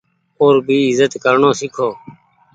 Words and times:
او 0.39 0.45
ر 0.53 0.55
ڀي 0.67 0.77
ايزت 0.87 1.13
ڪرڻو 1.23 1.49
سيکو۔ 1.59 1.89